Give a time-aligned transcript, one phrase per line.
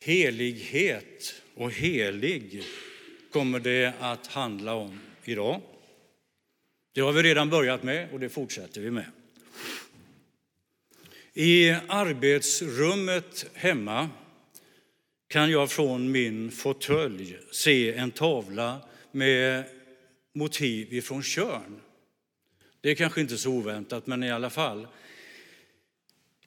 [0.00, 2.62] Helighet och helig
[3.32, 5.60] kommer det att handla om idag.
[6.92, 9.10] Det har vi redan börjat med och det fortsätter vi med.
[11.34, 14.10] I arbetsrummet hemma
[15.28, 18.80] kan jag från min fåtölj se en tavla
[19.12, 19.64] med
[20.32, 21.80] motiv ifrån Körn.
[22.80, 24.86] Det är kanske inte så oväntat, men i alla fall.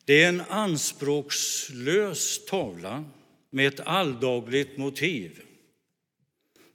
[0.05, 3.05] Det är en anspråkslös tavla
[3.49, 5.41] med ett alldagligt motiv.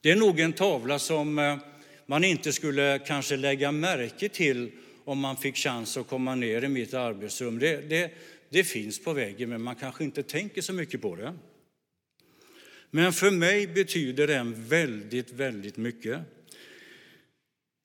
[0.01, 1.57] Det är nog en tavla som eh,
[2.05, 4.71] man inte skulle kanske lägga märke till
[5.03, 7.59] om man fick chans att komma ner i mitt arbetsrum.
[7.59, 8.11] Det, det,
[8.49, 11.33] det finns på väggen, men man kanske inte tänker så mycket på det.
[12.91, 16.19] Men för mig betyder den väldigt, väldigt mycket.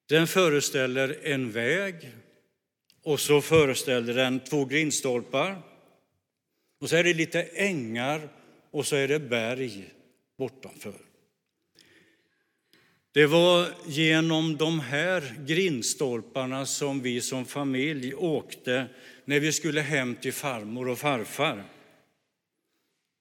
[0.08, 1.94] Den föreställer en väg
[3.02, 5.62] och så föreställer den två grindstolpar.
[6.80, 8.28] Och så är det lite ängar
[8.70, 9.90] och så är det berg
[10.38, 10.94] bortanför.
[13.12, 18.86] Det var genom de här grindstolparna som vi som familj åkte
[19.24, 21.64] när vi skulle hem till farmor och farfar.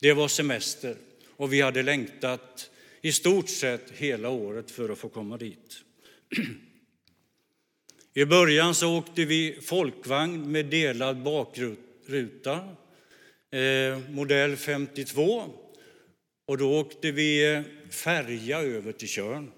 [0.02, 0.96] Det var semester
[1.28, 2.70] och vi hade längtat
[3.02, 5.84] i stort sett hela året för att få komma dit.
[8.14, 12.76] I början så åkte vi folkvagn med delad bakruta,
[13.52, 15.44] eh, modell 52.
[16.48, 17.62] Och då åkte vi eh,
[17.92, 19.52] färja över till Körn.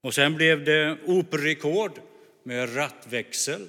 [0.00, 2.00] Och sen blev det operrekord
[2.42, 3.68] med rattväxel,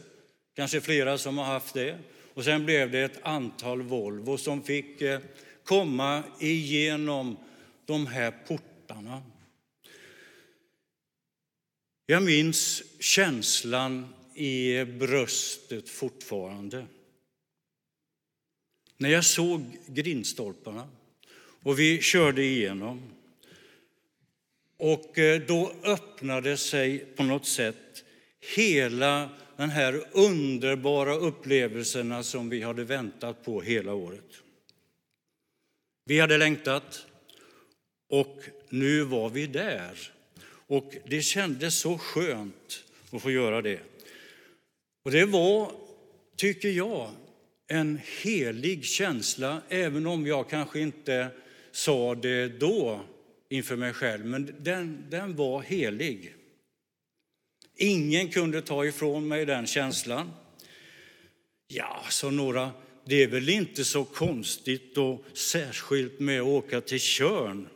[0.56, 1.98] kanske flera som har haft det.
[2.34, 5.20] Och sen blev det ett antal Volvo som fick eh,
[5.64, 7.38] komma igenom
[7.86, 9.24] de här portarna.
[12.06, 16.86] Jag minns känslan i bröstet fortfarande.
[18.98, 20.88] När jag såg grindstolparna
[21.64, 23.02] och vi körde igenom.
[24.78, 28.04] Och eh, då öppnade sig på något sätt
[28.56, 34.42] hela den här underbara upplevelserna som vi hade väntat på hela året.
[36.06, 37.06] Vi hade längtat
[38.10, 40.12] och nu var vi där.
[40.68, 43.80] Och det kändes så skönt att få göra det.
[45.04, 45.72] Och det var,
[46.36, 47.12] tycker jag,
[47.68, 51.28] en helig känsla, även om jag kanske inte
[51.72, 53.02] sa det då
[53.50, 56.36] inför mig själv, men den, den var helig.
[57.76, 60.32] Ingen kunde ta ifrån mig den känslan.
[61.68, 62.72] Ja, så några,
[63.06, 67.68] det är väl inte så konstigt och särskilt med att åka till Körn.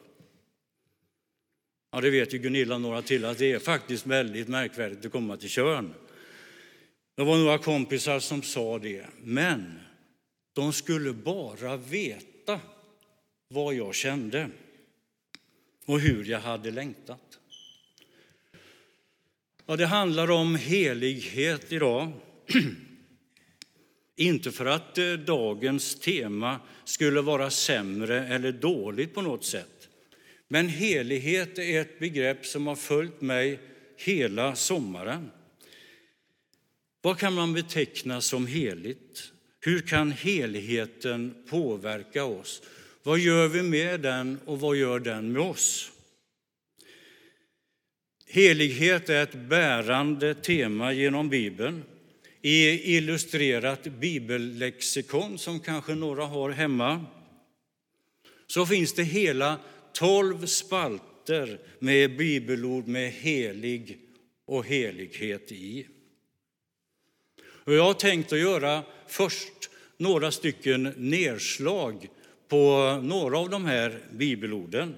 [1.92, 5.38] Ja, det vet ju Gunilla några till att det är faktiskt väldigt märkvärdigt att komma
[5.38, 5.94] till Körn.
[7.20, 9.80] Det var några kompisar som sa det, men
[10.54, 12.60] de skulle bara veta
[13.48, 14.50] vad jag kände
[15.86, 17.40] och hur jag hade längtat.
[19.66, 22.12] Ja, det handlar om helighet idag.
[24.16, 29.90] Inte för att eh, dagens tema skulle vara sämre eller dåligt på något sätt.
[30.48, 33.60] Men helighet är ett begrepp som har följt mig
[33.98, 35.32] hela sommaren.
[37.02, 39.32] Vad kan man beteckna som heligt?
[39.60, 42.62] Hur kan heligheten påverka oss?
[43.04, 45.92] Vad gör vi med den och vad gör den med oss?
[48.26, 51.84] Helighet är ett bärande tema genom Bibeln.
[52.42, 57.06] I illustrerat bibellexikon, som kanske några har hemma,
[58.48, 59.60] så finns det hela
[59.94, 64.00] tolv spalter med bibelord med helig
[64.46, 65.88] och helighet i.
[67.70, 72.08] Och jag har tänkt att göra först några stycken nedslag
[72.48, 74.96] på några av de här bibelorden.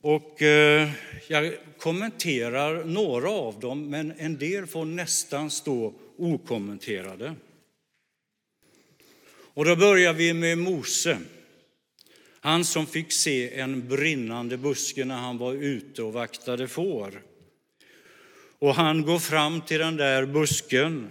[0.00, 0.90] Och eh,
[1.28, 7.34] jag kommenterar några av dem, men en del får nästan stå okommenterade.
[9.54, 11.18] Och då börjar vi med Mose.
[12.40, 17.22] Han som fick se en brinnande buske när han var ute och vaktade får.
[18.58, 21.10] Och han går fram till den där busken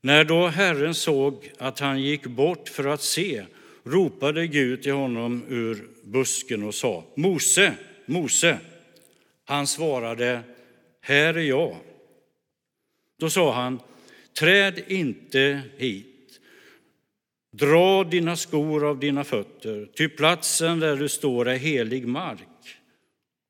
[0.00, 3.44] när då Herren såg att han gick bort för att se
[3.84, 7.74] ropade Gud till honom ur busken och sa Mose,
[8.06, 8.58] Mose.
[9.44, 10.40] Han svarade,
[11.00, 11.76] här är jag.
[13.18, 13.80] Då sa han,
[14.38, 16.06] träd inte hit.
[17.52, 22.78] Dra dina skor av dina fötter, ty platsen där du står är helig mark.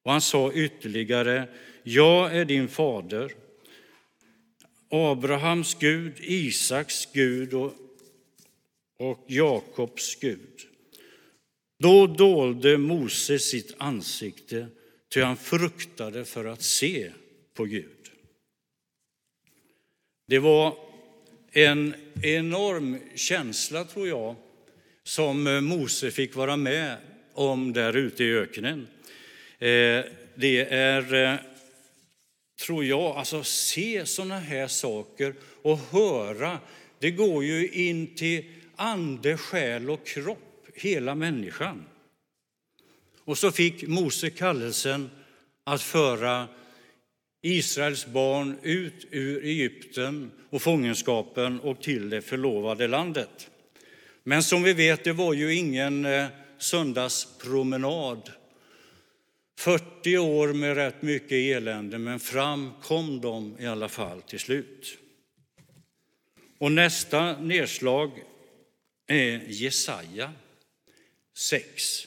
[0.04, 1.48] Och han sa ytterligare,
[1.82, 3.32] jag är din fader,
[4.90, 7.74] Abrahams Gud, Isaks Gud och,
[8.98, 10.60] och Jakobs Gud.
[11.78, 14.66] Då dolde Mose sitt ansikte,
[15.08, 17.10] ty han fruktade för att se
[17.54, 18.10] på Gud.
[20.26, 20.76] Det var
[21.52, 24.36] en enorm känsla, tror jag,
[25.02, 26.96] som eh, Mose fick vara med
[27.32, 28.88] om där ute i öknen.
[29.58, 30.04] Eh,
[30.34, 31.34] det är, eh,
[32.60, 36.58] tror jag, alltså se sådana här saker och höra.
[36.98, 38.44] Det går ju in till
[38.76, 41.84] ande, själ och kropp, hela människan.
[43.24, 45.10] Och så fick Mose kallelsen
[45.64, 46.48] att föra
[47.42, 53.50] Israels barn ut ur Egypten och fångenskapen och till det förlovade landet.
[54.22, 56.26] Men som vi vet, det var ju ingen eh,
[56.58, 58.30] söndagspromenad.
[59.60, 64.98] 40 år med rätt mycket elände, men fram kom de i alla fall till slut.
[66.58, 68.10] Och nästa nedslag
[69.06, 70.32] är Jesaja
[71.34, 72.06] 6.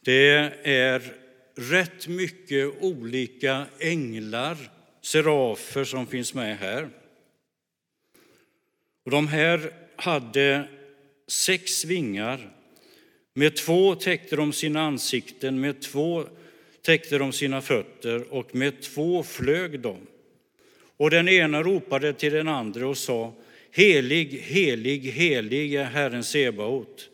[0.00, 1.14] Det är
[1.54, 4.56] rätt mycket olika änglar,
[5.00, 6.90] serafer, som finns med här.
[9.04, 10.68] Och de här hade
[11.26, 12.50] sex vingar.
[13.34, 16.24] Med två täckte de sina ansikten, med två
[16.82, 19.96] täckte de sina fötter och med två flög de.
[20.96, 23.32] Och den ena ropade till den andra och sa
[23.70, 27.10] Helig, helig, helig är Herren Sebaot.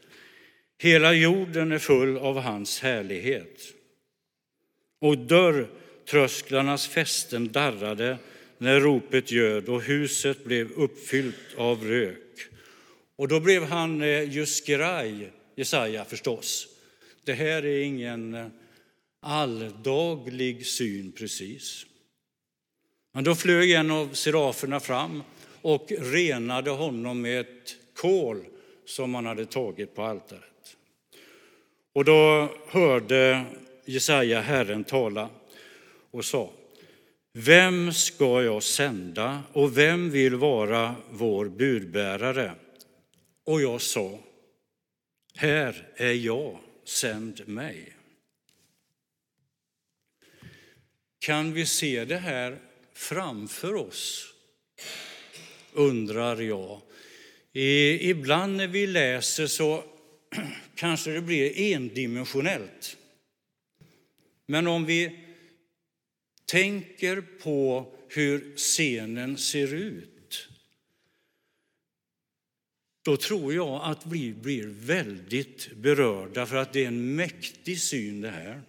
[0.78, 3.60] Hela jorden är full av hans härlighet.
[5.00, 8.18] Och dörrtrösklarnas fästen darrade
[8.58, 12.48] när ropet ljöd och huset blev uppfyllt av rök.
[13.16, 15.30] Och då blev han eh, ju skraj,
[15.60, 16.68] Jesaja förstås.
[17.24, 18.46] Det här är ingen eh,
[19.20, 21.86] alldaglig syn precis.
[23.12, 25.22] Men då flög en av seraferna fram
[25.62, 28.44] och renade honom med ett kol
[28.84, 30.76] som man hade tagit på altaret.
[31.92, 33.44] Och då hörde
[33.84, 35.28] Jesaja Herren tala
[36.10, 36.50] och sa
[37.32, 42.52] Vem ska jag sända och vem vill vara vår budbärare?
[43.46, 44.18] Och jag sa
[45.40, 47.92] här är jag, sänd mig.
[51.18, 52.58] Kan vi se det här
[52.92, 54.34] framför oss?
[55.72, 56.80] Undrar jag.
[58.00, 59.84] Ibland när vi läser så
[60.74, 62.96] kanske det blir endimensionellt.
[64.46, 65.18] Men om vi
[66.44, 70.09] tänker på hur scenen ser ut
[73.10, 78.20] då tror jag att vi blir väldigt berörda för att det är en mäktig syn
[78.20, 78.62] det här.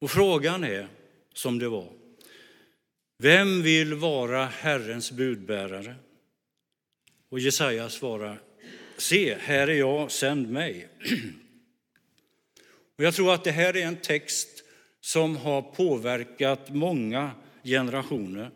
[0.00, 0.88] Och frågan är,
[1.34, 1.92] som det var,
[3.18, 5.94] vem vill vara Herrens budbärare?
[7.28, 8.40] Och Jesaja svarar,
[8.96, 10.88] se, här är jag, sänd mig.
[12.96, 14.48] Och jag tror att det här är en text
[15.00, 17.30] som har påverkat många
[17.64, 18.50] generationer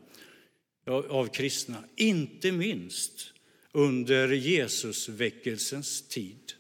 [1.08, 3.33] av kristna, inte minst
[3.76, 6.52] under Jesusväckelsens tid,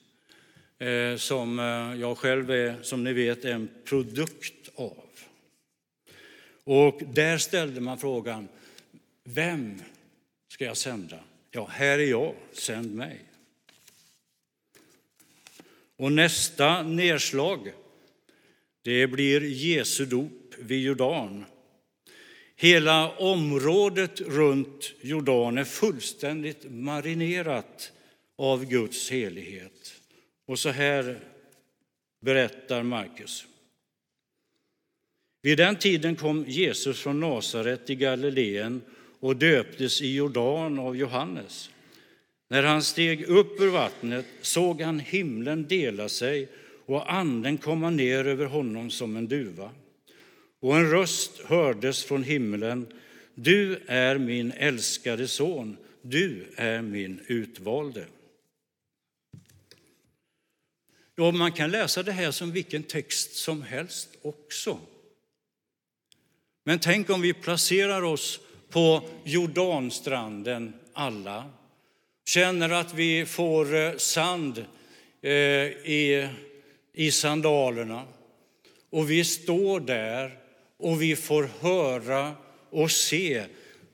[0.78, 5.08] eh, som eh, jag själv är, som ni vet, en produkt av.
[6.64, 8.48] Och där ställde man frågan,
[9.24, 9.82] vem
[10.48, 11.18] ska jag sända?
[11.50, 13.20] Ja, här är jag, sänd mig.
[15.96, 17.72] Och nästa nedslag,
[18.82, 21.44] det blir Jesu dop vid Jordan.
[22.64, 27.92] Hela området runt Jordan är fullständigt marinerat
[28.36, 29.94] av Guds helighet.
[30.46, 31.18] Och så här
[32.20, 33.46] berättar Markus.
[35.42, 38.82] Vid den tiden kom Jesus från Nasaret i Galileen
[39.20, 41.70] och döptes i Jordan av Johannes.
[42.48, 46.48] När han steg upp ur vattnet såg han himlen dela sig
[46.86, 49.70] och anden komma ner över honom som en duva.
[50.64, 52.86] Och en röst hördes från himlen.
[53.34, 58.06] Du är min älskade son, du är min utvalde.
[61.16, 64.78] Ja, man kan läsa det här som vilken text som helst också.
[66.64, 68.40] Men tänk om vi placerar oss
[68.70, 71.50] på Jordanstranden alla
[72.24, 74.64] känner att vi får eh, sand
[75.22, 76.28] eh, i,
[76.92, 78.02] i sandalerna.
[78.90, 80.43] Och vi står där
[80.84, 82.32] och vi får höra
[82.70, 83.44] och se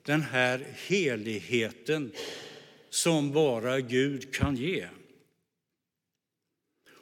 [0.02, 2.12] den här heligheten
[2.90, 4.86] som bara Gud kan ge.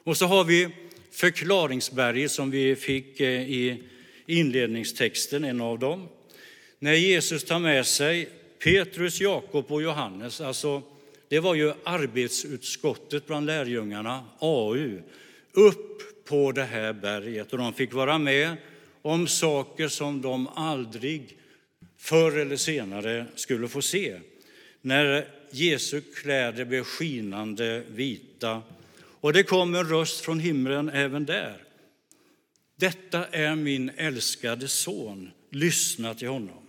[0.03, 0.69] Och så har vi
[1.11, 3.83] förklaringsberget som vi fick eh, i
[4.25, 6.07] inledningstexten, en av dem.
[6.79, 8.29] När Jesus tar med sig
[8.63, 10.81] Petrus, Jakob och Johannes, alltså
[11.27, 15.01] det var ju arbetsutskottet bland lärjungarna, AU,
[15.51, 17.51] upp på det här berget.
[17.53, 18.57] Och de fick vara med
[19.01, 21.37] om saker som de aldrig
[21.97, 24.19] förr eller senare skulle få se.
[24.81, 28.61] När Jesu kläder blev skinande vita.
[28.99, 31.63] Och det kom en röst från himlen även där.
[32.75, 36.67] Detta är min älskade son, lyssna till honom.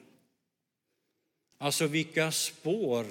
[1.59, 3.07] Alltså vilka spår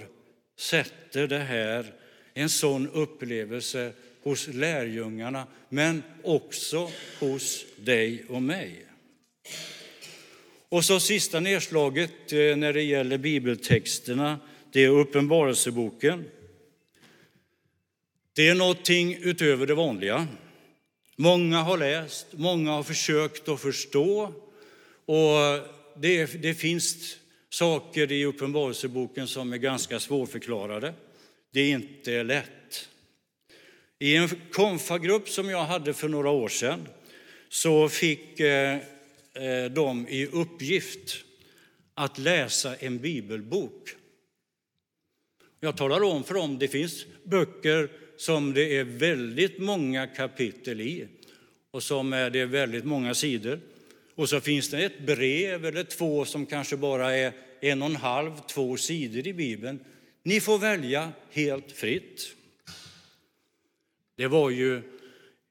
[0.57, 1.93] sätter det här
[2.33, 8.88] en sån upplevelse hos lärjungarna, men också hos dig och mig.
[10.69, 14.39] Och så sista nedslaget eh, när det gäller bibeltexterna,
[14.71, 16.25] det är Uppenbarelseboken.
[18.33, 20.27] Det är någonting utöver det vanliga.
[21.15, 24.33] Många har läst, många har försökt att förstå
[25.05, 25.37] och
[25.95, 27.17] det, det finns
[27.49, 30.93] saker i Uppenbarelseboken som är ganska svårförklarade.
[31.51, 32.89] Det är inte lätt.
[33.99, 36.87] I en konfagrupp som jag hade för några år sedan
[37.49, 38.77] så fick eh,
[39.33, 41.23] Eh, dem i uppgift
[41.93, 43.89] att läsa en bibelbok.
[45.59, 51.07] Jag talar om för dem, det finns böcker som det är väldigt många kapitel i
[51.71, 53.59] och som är det väldigt många sidor.
[54.15, 57.95] Och så finns det ett brev eller två som kanske bara är en och en
[57.95, 59.79] halv, två sidor i Bibeln.
[60.23, 62.35] Ni får välja helt fritt.
[64.15, 64.81] Det var ju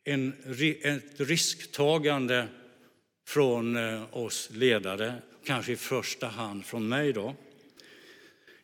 [0.05, 0.33] en,
[0.83, 2.49] ett risktagande
[3.29, 7.13] från eh, oss ledare, kanske i första hand från mig.
[7.13, 7.35] då.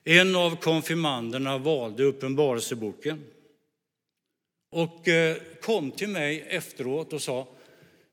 [0.05, 3.25] En av konfirmanderna valde Uppenbarelseboken
[4.71, 7.49] och eh, kom till mig efteråt och sa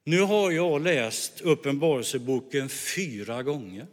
[0.04, 3.88] nu har jag läst Uppenbarelseboken fyra gånger.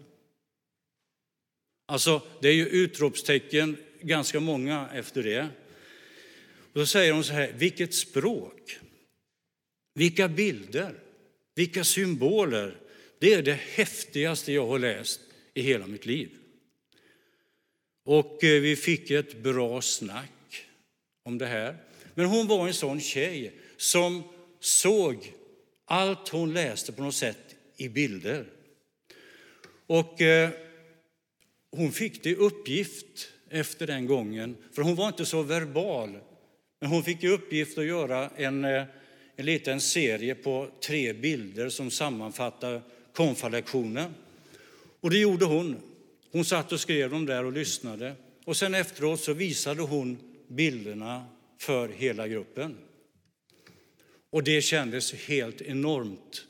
[1.86, 5.48] Alltså, det är ju utropstecken ganska många efter det.
[6.72, 8.78] Och då säger hon så här, vilket språk,
[9.94, 10.94] vilka bilder,
[11.58, 12.76] vilka symboler.
[13.18, 15.20] Det är det häftigaste jag har läst
[15.54, 16.30] i hela mitt liv.
[18.04, 20.66] Och eh, vi fick ett bra snack
[21.22, 21.76] om det här.
[22.14, 24.22] Men hon var en sån tjej som
[24.60, 25.32] såg
[25.84, 28.46] allt hon läste på något sätt i bilder.
[29.86, 30.50] Och eh,
[31.70, 36.18] hon fick det uppgift efter den gången, för hon var inte så verbal.
[36.80, 38.84] Men hon fick i uppgift att göra en, eh,
[39.38, 44.14] en liten serie på tre bilder som sammanfattar konfalektionen.
[45.00, 45.76] Och det gjorde hon.
[46.32, 48.14] Hon satt och skrev dem där och lyssnade.
[48.44, 50.18] Och sen efteråt så visade hon
[50.48, 51.24] bilderna
[51.58, 52.76] för hela gruppen.
[54.30, 56.46] Och det kändes helt enormt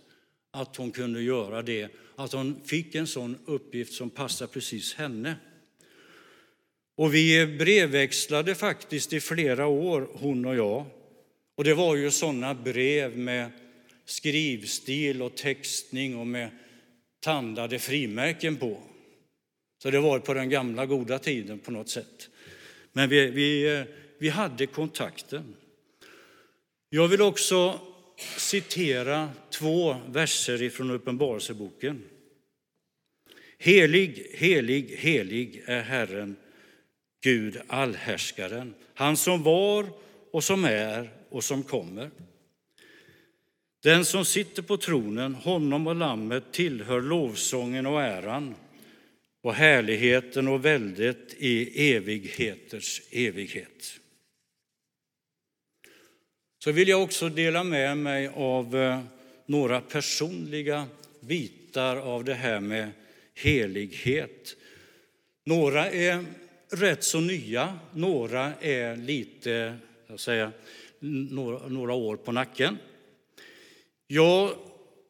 [0.50, 5.36] att hon kunde göra det, att hon fick en sån uppgift som passar precis henne.
[6.96, 10.84] Och vi brevväxlade faktiskt i flera år, hon och jag.
[11.58, 13.50] Och det var ju såna brev med
[14.04, 16.50] skrivstil och textning och med
[17.20, 18.82] tandade frimärken på.
[19.82, 22.28] Så det var på den gamla goda tiden på något sätt.
[22.92, 23.84] Men vi, vi, eh,
[24.18, 25.54] vi hade kontakten.
[26.88, 27.80] Jag vill också
[28.36, 32.02] citera två verser från Uppenbarelseboken.
[33.58, 36.36] Helig, helig, helig är Herren,
[37.22, 39.86] Gud allhärskaren, han som var
[40.32, 42.10] och som är och som kommer.
[43.82, 48.54] Den som sitter på tronen, honom och lammet tillhör lovsången och äran
[49.42, 54.00] och härligheten och väldet i evigheters evighet.
[56.58, 59.02] Så vill jag också dela med mig av eh,
[59.46, 60.86] några personliga
[61.20, 62.90] bitar av det här med
[63.34, 64.56] helighet.
[65.44, 66.24] Några är
[66.70, 70.50] rätt så nya, några är lite, jag säger,
[71.00, 72.78] några, några år på nacken.
[74.06, 74.50] Jag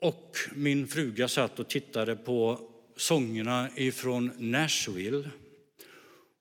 [0.00, 2.60] och min fruga satt och tittade på
[2.96, 5.30] sångerna ifrån Nashville.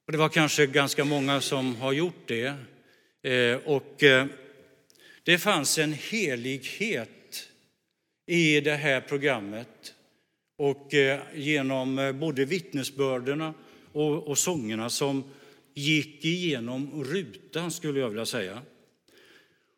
[0.06, 2.54] Och det var kanske ganska många som har gjort det.
[3.24, 4.26] Eh, och eh,
[5.24, 7.10] det fanns en helighet
[8.28, 9.94] i det här programmet
[10.58, 13.54] och eh, genom eh, både vittnesbörderna
[13.92, 15.24] och, och sångerna som
[15.74, 18.62] gick igenom rutan, skulle jag vilja säga.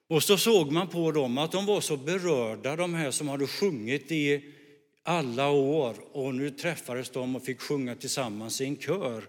[0.10, 3.48] Och så såg man på dem att de var så berörda, de här som hade
[3.48, 4.44] sjungit i
[5.04, 9.24] alla år och nu träffades de och fick sjunga tillsammans i en kör.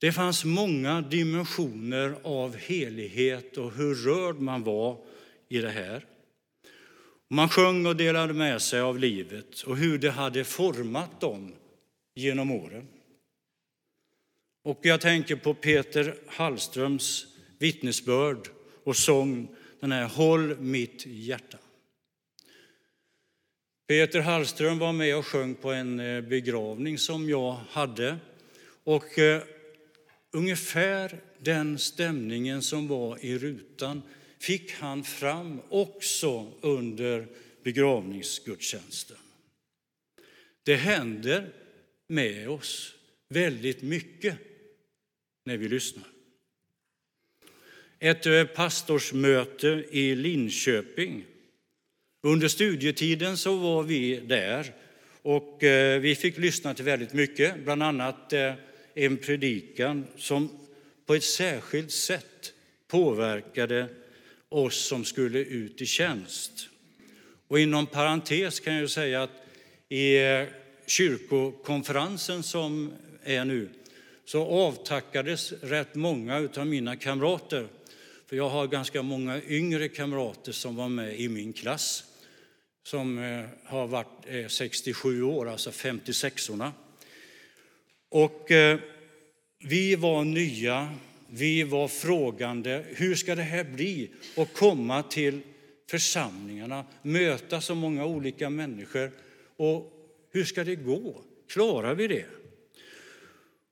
[0.00, 4.96] Det fanns många dimensioner av helighet och hur rörd man var
[5.48, 6.06] i det här.
[7.28, 11.54] Man sjöng och delade med sig av livet och hur det hade format dem
[12.14, 12.88] genom åren.
[14.64, 17.26] Och jag tänker på Peter Hallströms
[17.58, 18.48] vittnesbörd
[18.84, 19.48] och sång,
[19.80, 21.58] den här Håll mitt hjärta.
[23.88, 28.18] Peter Hallström var med och sjöng på en eh, begravning som jag hade.
[28.84, 29.42] Och eh,
[30.30, 34.02] ungefär den stämningen som var i rutan
[34.38, 37.26] fick han fram också under
[37.62, 39.16] begravningsgudstjänsten.
[40.62, 41.52] Det händer
[42.08, 42.94] med oss
[43.28, 44.38] väldigt mycket
[45.44, 46.11] när vi lyssnar.
[48.04, 51.24] Ett pastorsmöte i Linköping.
[52.22, 54.72] Under studietiden så var vi där
[55.22, 58.54] och eh, vi fick lyssna till väldigt mycket, bland annat eh,
[58.94, 60.48] en predikan som
[61.06, 62.52] på ett särskilt sätt
[62.88, 63.88] påverkade
[64.48, 66.68] oss som skulle ut i tjänst.
[67.48, 69.46] Och inom parentes kan jag säga att
[69.88, 70.44] i eh,
[70.86, 72.92] kyrkokonferensen som
[73.22, 73.68] är nu
[74.24, 77.68] så avtackades rätt många av mina kamrater.
[78.32, 82.04] För jag har ganska många yngre kamrater som var med i min klass
[82.82, 86.70] som eh, har varit eh, 67 år, alltså 56orna.
[88.08, 88.78] Och eh,
[89.58, 90.94] vi var nya,
[91.26, 92.84] vi var frågande.
[92.88, 94.10] Hur ska det här bli?
[94.36, 95.40] att komma till
[95.90, 99.10] församlingarna, möta så många olika människor.
[99.56, 99.92] Och
[100.30, 101.22] hur ska det gå?
[101.48, 102.26] Klarar vi det?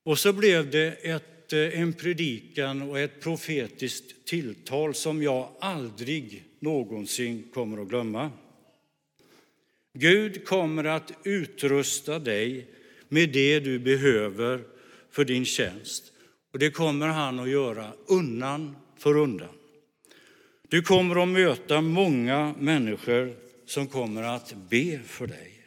[0.02, 7.48] Och så blev det ett, en predikan och ett profetiskt tilltal som jag aldrig någonsin
[7.54, 8.30] kommer att glömma.
[9.92, 12.66] Gud kommer att utrusta dig
[13.08, 14.64] med det du behöver
[15.10, 16.12] för din tjänst.
[16.52, 19.48] Och det kommer han att göra undan för undan.
[20.68, 25.66] Du kommer att möta många människor som kommer att be för dig.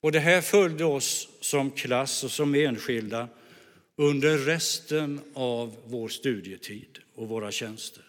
[0.00, 3.28] Och det här följde oss som klass och som enskilda
[4.00, 8.04] under resten av vår studietid och våra tjänster.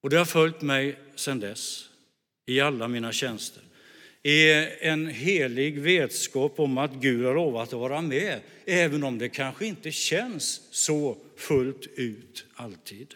[0.00, 1.88] Och det har följt mig sedan dess
[2.46, 3.62] i alla mina tjänster.
[4.22, 4.50] I
[4.80, 9.66] en helig vetskap om att Gud har lovat att vara med, även om det kanske
[9.66, 13.14] inte känns så fullt ut alltid.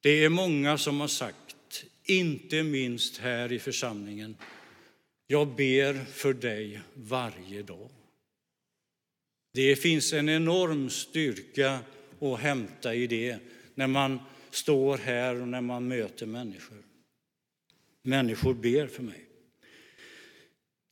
[0.00, 4.36] Det är många som har sagt inte minst här i församlingen.
[5.26, 7.90] Jag ber för dig varje dag.
[9.52, 11.78] Det finns en enorm styrka
[12.20, 13.38] att hämta i det
[13.74, 14.18] när man
[14.50, 16.78] står här och när man möter människor.
[18.02, 19.24] Människor ber för mig.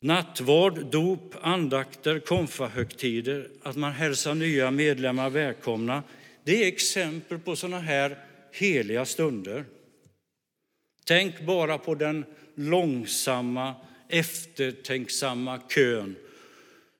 [0.01, 6.03] Nattvard, dop, andakter, konfahögtider, att man hälsar nya medlemmar välkomna.
[6.45, 8.19] Det är exempel på sådana här
[8.53, 9.65] heliga stunder.
[11.05, 13.75] Tänk bara på den långsamma,
[14.13, 16.17] eftertänksamma kön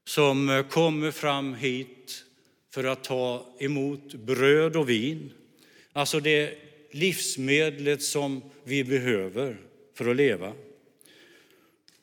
[0.05, 2.25] som eh, kommer fram hit
[2.71, 5.31] för att ta emot bröd och vin.
[5.93, 6.55] Alltså det
[6.91, 9.57] livsmedlet som vi behöver
[9.95, 10.53] för att leva.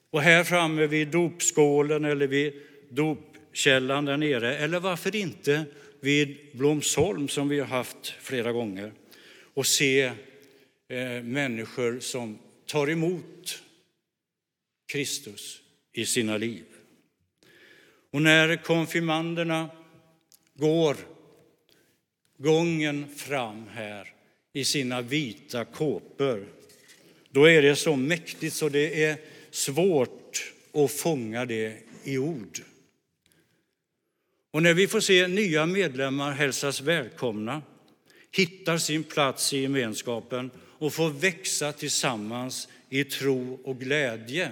[0.10, 2.54] Och här framme vid dopskålen eller vid
[2.90, 5.66] dopkällan där nere, eller varför inte
[6.00, 8.92] vid Blomsholm som vi har haft flera gånger,
[9.54, 10.12] och se
[10.92, 13.64] Eh, människor som tar emot
[14.90, 15.62] Kristus
[15.94, 16.64] i sina liv.
[18.12, 19.70] Och när konfirmanderna
[20.54, 20.98] går
[22.38, 24.14] gången fram här
[24.54, 26.48] i sina vita kåpor,
[27.30, 29.18] då är det så mäktigt så det är
[29.52, 32.60] svårt att fånga det i ord.
[34.52, 37.62] Och när vi får se nya medlemmar hälsas välkomna,
[38.32, 44.52] hittar sin plats i gemenskapen och får växa tillsammans i tro och glädje.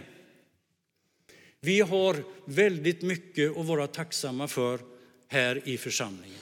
[1.62, 4.80] Vi har väldigt mycket att vara tacksamma för
[5.28, 6.40] här i församlingen.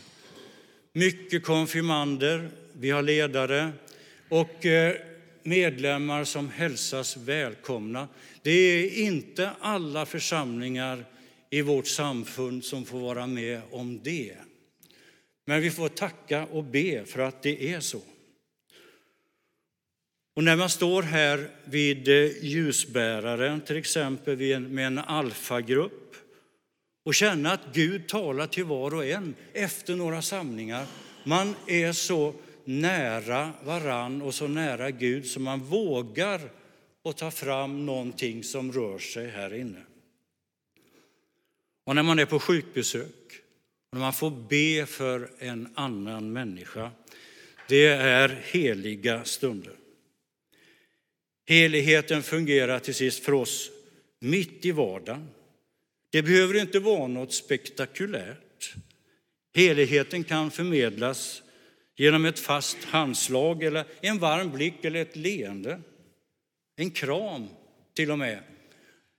[0.94, 3.72] Mycket konfirmander, vi har ledare
[4.30, 4.96] och eh,
[5.44, 8.08] medlemmar som hälsas välkomna.
[8.42, 11.06] Det är inte alla församlingar
[11.50, 14.36] i vårt samfund som får vara med om det.
[15.46, 18.02] Men vi får tacka och be för att det är så.
[20.36, 26.16] Och när man står här vid eh, ljusbäraren, till exempel med en alfagrupp
[27.06, 30.86] och känner att Gud talar till var och en efter några samlingar.
[31.24, 32.34] Man är så
[32.66, 36.42] nära varann och så nära Gud så man vågar
[37.10, 39.82] att ta fram någonting som rör sig här inne.
[41.86, 43.42] Och när man är på sjukbesök
[43.92, 46.92] och när man får be för en annan människa.
[47.68, 49.74] Det är heliga stunder.
[51.48, 53.72] Heligheten fungerar till sist för oss
[54.20, 55.30] mitt i vardagen.
[56.10, 58.76] Det behöver inte vara något spektakulärt.
[59.56, 61.44] Heligheten kan förmedlas
[61.96, 65.82] genom ett fast handslag eller en varm blick eller ett leende.
[66.76, 67.48] En kram
[67.94, 68.40] till och med,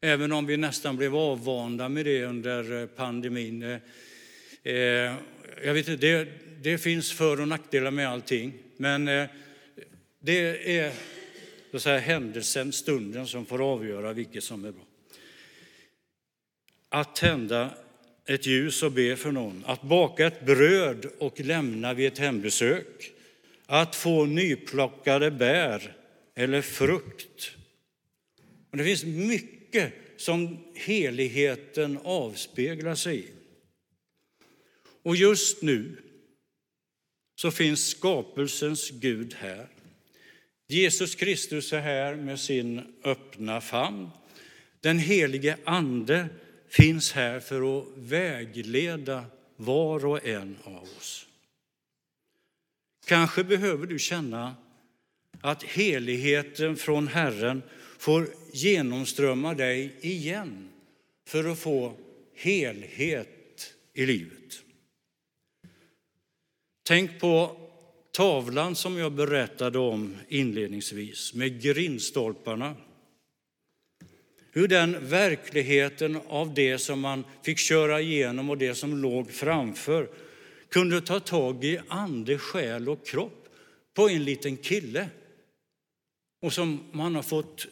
[0.01, 3.63] även om vi nästan blev avvanda med det under eh, pandemin.
[3.63, 3.79] Eh,
[4.63, 5.15] eh,
[5.65, 6.29] jag vet inte, det,
[6.63, 9.05] det finns för och nackdelar med allting, men
[10.21, 10.93] det är
[11.71, 14.87] så säga, händelsen, stunden som får avgöra vilket som är bra.
[16.89, 17.75] Att tända
[18.27, 23.13] ett ljus och be för någon, att baka ett bröd och lämna vid ett hembesök,
[23.67, 25.97] att få nyplockade bär
[26.35, 27.51] eller frukt.
[28.71, 33.31] Och det finns mycket som heligheten avspeglar sig i.
[35.03, 35.97] Och just nu
[37.37, 39.69] så finns skapelsens Gud här.
[40.69, 44.09] Jesus Kristus är här med sin öppna famn.
[44.81, 46.29] Den helige Ande
[46.69, 49.25] finns här för att vägleda
[49.57, 51.27] var och en av oss.
[53.07, 54.57] Kanske behöver du känna
[55.41, 57.63] att heligheten från Herren
[57.99, 60.69] får genomströmma dig igen
[61.27, 61.97] för att få
[62.35, 64.63] helhet i livet.
[66.83, 67.66] Tänk på
[68.17, 72.75] tavlan som jag berättade om inledningsvis med grindstolparna.
[74.53, 80.09] Hur den verkligheten av det som man fick köra igenom och det som låg framför
[80.69, 83.49] kunde ta tag i ande, själ och kropp
[83.95, 85.09] på en liten kille.
[86.43, 87.67] Och som man har fått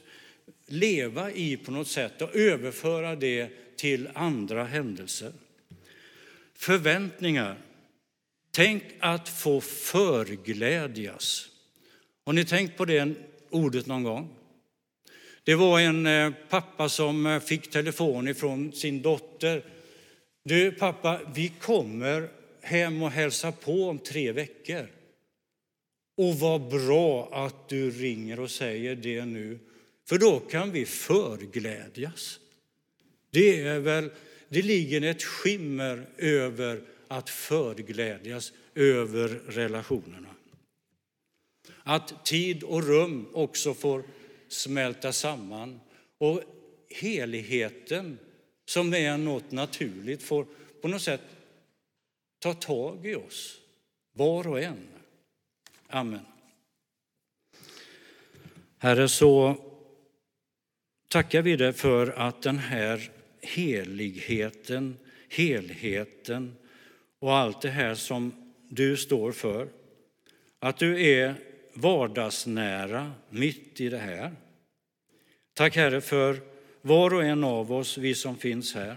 [0.66, 5.32] leva i på något sätt och överföra det till andra händelser.
[6.54, 7.56] Förväntningar.
[8.56, 11.48] Tänk att få förglädjas.
[12.26, 13.14] Har ni tänkt på det
[13.50, 14.34] ordet någon gång?
[15.44, 19.64] Det var en eh, pappa som eh, fick telefon ifrån sin dotter.
[20.44, 22.28] Du pappa, vi kommer
[22.60, 24.86] hem och hälsar på om tre veckor.
[26.16, 29.58] Och vad bra att du ringer och säger det nu,
[30.08, 32.40] för då kan vi förglädjas.
[33.30, 34.10] Det, är väl,
[34.48, 36.80] det ligger ett skimmer över
[37.14, 40.34] att förglädjas över relationerna.
[41.82, 44.04] Att tid och rum också får
[44.48, 45.80] smälta samman
[46.18, 46.42] och
[46.88, 48.18] heligheten
[48.64, 50.46] som är något naturligt får
[50.82, 51.20] på något sätt
[52.38, 53.60] ta tag i oss,
[54.12, 54.88] var och en.
[55.86, 56.26] Amen.
[58.78, 59.56] Herre, så
[61.08, 64.96] tackar vi dig för att den här heligheten,
[65.28, 66.56] helheten
[67.24, 68.32] och allt det här som
[68.68, 69.68] du står för,
[70.58, 71.34] att du är
[71.74, 74.32] vardagsnära mitt i det här.
[75.54, 76.40] Tack Herre för
[76.82, 78.96] var och en av oss, vi som finns här.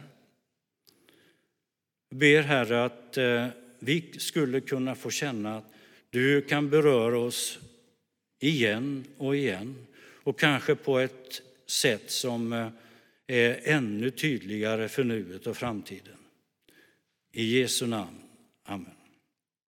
[2.10, 3.48] Jag ber Herre att eh,
[3.80, 5.74] vi skulle kunna få känna att
[6.10, 7.60] du kan beröra oss
[8.40, 9.76] igen och igen
[10.24, 12.68] och kanske på ett sätt som eh,
[13.28, 16.17] är ännu tydligare för nuet och framtiden.
[17.38, 18.18] I Jesu namn.
[18.66, 18.97] Amen.